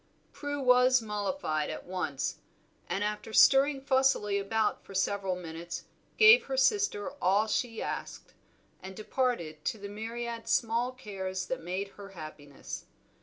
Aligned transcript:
Prue 0.33 0.59
was 0.59 0.99
mollified 0.99 1.69
at 1.69 1.85
once, 1.85 2.39
and 2.89 3.03
after 3.03 3.33
stirring 3.33 3.79
fussily 3.81 4.39
about 4.39 4.83
for 4.83 4.95
several 4.95 5.35
minutes 5.35 5.83
gave 6.17 6.45
her 6.45 6.57
sister 6.57 7.11
all 7.21 7.45
she 7.45 7.83
asked, 7.83 8.33
and 8.81 8.95
departed 8.95 9.63
to 9.65 9.77
the 9.77 9.89
myriad 9.89 10.47
small 10.47 10.91
cares 10.91 11.45
that 11.45 11.61
made 11.61 11.89
her 11.89 12.13
happiness. 12.17 12.85